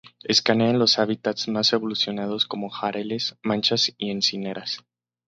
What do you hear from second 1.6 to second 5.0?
evolucionados como jarales, manchas y encinares.